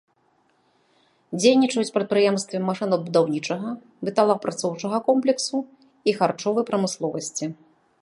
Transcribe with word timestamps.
Дзейнічаюць 1.41 1.91
прадпрыемствы 1.97 2.63
машынабудаўнічага, 2.71 3.69
металаапрацоўчага 4.09 4.97
комплексу 5.11 5.57
і 6.11 6.21
харчовай 6.21 6.63
прамысловасці. 6.73 7.45